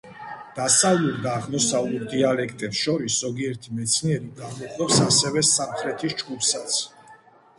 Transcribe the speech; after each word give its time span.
დასავლურ 0.59 1.17
და 1.25 1.33
აღმოსავლურ 1.41 2.05
დიალექტებს 2.13 2.79
შორის 2.87 3.17
ზოგიერთი 3.25 3.75
მეცნიერი 3.81 4.31
გამოჰყოფს 4.39 4.97
ასევე 5.09 5.43
სამხრეთის 5.51 6.17
ჯგუფსაც. 6.23 6.79